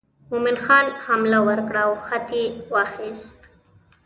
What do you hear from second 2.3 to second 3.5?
یې واخیست.